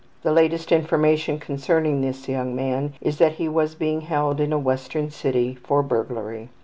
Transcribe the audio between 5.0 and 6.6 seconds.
city for burglary.